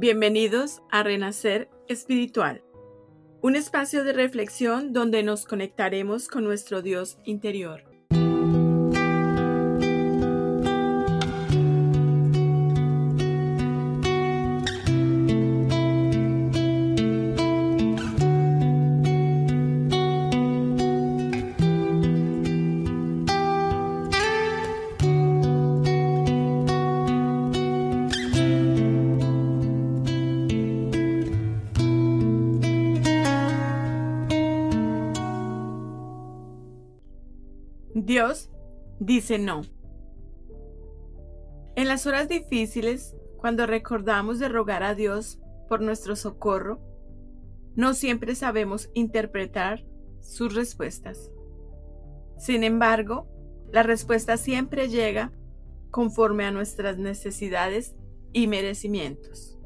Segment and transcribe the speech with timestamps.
[0.00, 2.64] Bienvenidos a Renacer Espiritual,
[3.42, 7.84] un espacio de reflexión donde nos conectaremos con nuestro Dios interior.
[38.10, 38.50] Dios
[38.98, 39.62] dice no.
[41.76, 45.38] En las horas difíciles, cuando recordamos de rogar a Dios
[45.68, 46.80] por nuestro socorro,
[47.76, 49.86] no siempre sabemos interpretar
[50.18, 51.30] sus respuestas.
[52.36, 53.28] Sin embargo,
[53.70, 55.30] la respuesta siempre llega
[55.92, 57.94] conforme a nuestras necesidades
[58.32, 59.56] y merecimientos.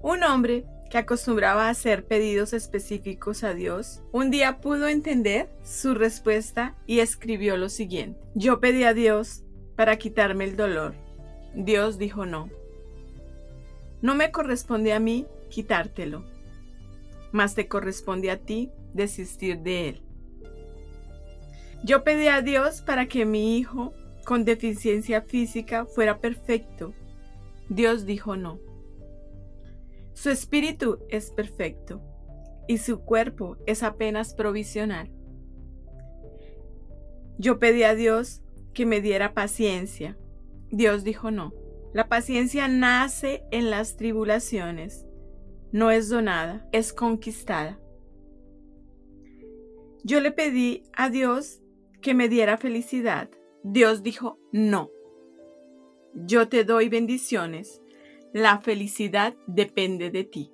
[0.00, 5.94] Un hombre que acostumbraba a hacer pedidos específicos a Dios, un día pudo entender su
[5.94, 8.20] respuesta y escribió lo siguiente.
[8.34, 9.42] Yo pedí a Dios
[9.74, 10.94] para quitarme el dolor.
[11.54, 12.50] Dios dijo no.
[14.02, 16.26] No me corresponde a mí quitártelo,
[17.30, 20.02] mas te corresponde a ti desistir de él.
[21.82, 23.94] Yo pedí a Dios para que mi hijo
[24.26, 26.92] con deficiencia física fuera perfecto.
[27.70, 28.71] Dios dijo no.
[30.14, 32.00] Su espíritu es perfecto
[32.68, 35.10] y su cuerpo es apenas provisional.
[37.38, 40.18] Yo pedí a Dios que me diera paciencia.
[40.70, 41.52] Dios dijo no.
[41.92, 45.06] La paciencia nace en las tribulaciones.
[45.72, 47.78] No es donada, es conquistada.
[50.04, 51.60] Yo le pedí a Dios
[52.00, 53.30] que me diera felicidad.
[53.62, 54.90] Dios dijo no.
[56.14, 57.81] Yo te doy bendiciones
[58.32, 60.50] la felicidad depende de ti.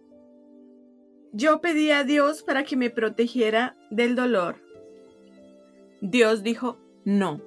[1.33, 4.57] Yo pedí a Dios para que me protegiera del dolor.
[6.01, 7.43] Dios dijo, no.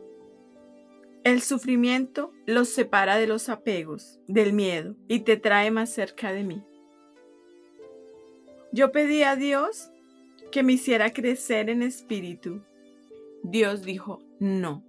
[1.23, 6.43] El sufrimiento los separa de los apegos, del miedo, y te trae más cerca de
[6.43, 6.63] mí.
[8.71, 9.91] Yo pedí a Dios
[10.51, 12.61] que me hiciera crecer en espíritu.
[13.43, 14.83] Dios dijo, no.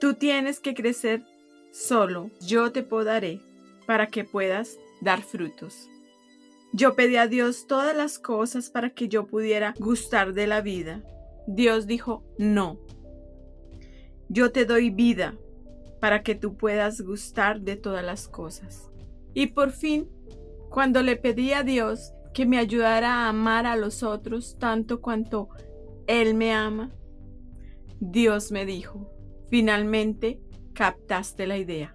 [0.00, 1.24] Tú tienes que crecer
[1.70, 3.40] solo, yo te podaré
[3.88, 5.88] para que puedas dar frutos.
[6.74, 11.02] Yo pedí a Dios todas las cosas para que yo pudiera gustar de la vida.
[11.46, 12.78] Dios dijo, no.
[14.28, 15.38] Yo te doy vida
[16.02, 18.90] para que tú puedas gustar de todas las cosas.
[19.32, 20.06] Y por fin,
[20.68, 25.48] cuando le pedí a Dios que me ayudara a amar a los otros tanto cuanto
[26.06, 26.92] Él me ama,
[28.00, 29.10] Dios me dijo,
[29.48, 30.42] finalmente
[30.74, 31.94] captaste la idea.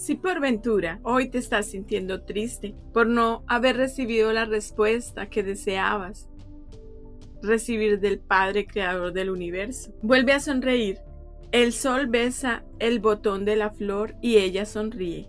[0.00, 5.42] Si por ventura hoy te estás sintiendo triste por no haber recibido la respuesta que
[5.42, 6.26] deseabas,
[7.42, 11.00] recibir del Padre Creador del universo, vuelve a sonreír.
[11.52, 15.28] El sol besa el botón de la flor y ella sonríe.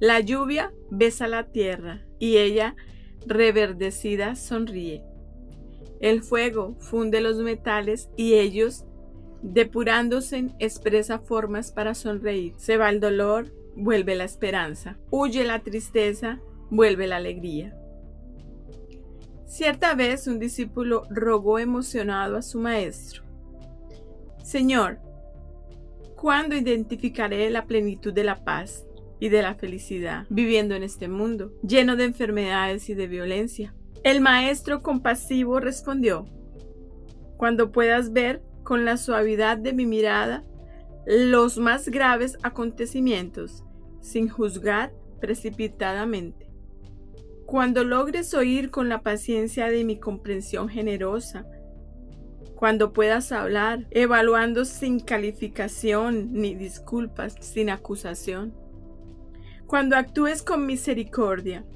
[0.00, 2.74] La lluvia besa la tierra y ella,
[3.24, 5.04] reverdecida, sonríe.
[6.00, 8.84] El fuego funde los metales y ellos
[9.46, 12.54] Depurándose, expresa formas para sonreír.
[12.56, 14.96] Se va el dolor, vuelve la esperanza.
[15.10, 16.40] Huye la tristeza,
[16.70, 17.76] vuelve la alegría.
[19.44, 23.22] Cierta vez un discípulo rogó emocionado a su maestro.
[24.42, 24.98] Señor,
[26.16, 28.86] ¿cuándo identificaré la plenitud de la paz
[29.20, 33.74] y de la felicidad viviendo en este mundo, lleno de enfermedades y de violencia?
[34.04, 36.24] El maestro compasivo respondió,
[37.36, 40.42] cuando puedas ver con la suavidad de mi mirada
[41.06, 43.62] los más graves acontecimientos,
[44.00, 46.50] sin juzgar precipitadamente.
[47.46, 51.46] Cuando logres oír con la paciencia de mi comprensión generosa,
[52.56, 58.54] cuando puedas hablar, evaluando sin calificación ni disculpas, sin acusación.
[59.66, 61.66] Cuando actúes con misericordia,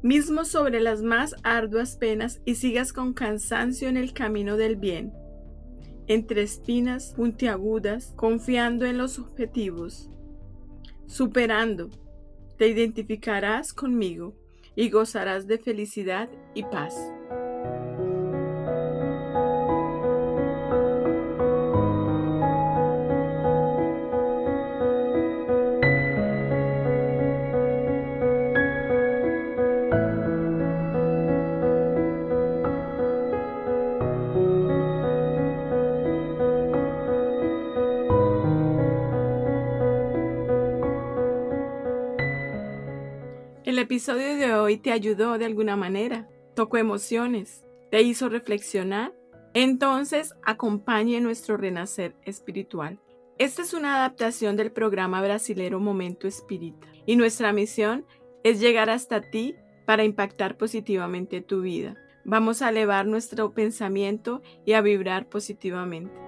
[0.00, 5.12] mismo sobre las más arduas penas y sigas con cansancio en el camino del bien
[6.08, 10.10] entre espinas puntiagudas, confiando en los objetivos,
[11.06, 11.90] superando,
[12.56, 14.34] te identificarás conmigo
[14.74, 16.94] y gozarás de felicidad y paz.
[43.88, 49.14] Episodio de hoy te ayudó de alguna manera, tocó emociones, te hizo reflexionar.
[49.54, 53.00] Entonces, acompañe nuestro renacer espiritual.
[53.38, 58.04] Esta es una adaptación del programa brasilero Momento Espírita y nuestra misión
[58.44, 59.56] es llegar hasta ti
[59.86, 61.96] para impactar positivamente tu vida.
[62.26, 66.27] Vamos a elevar nuestro pensamiento y a vibrar positivamente.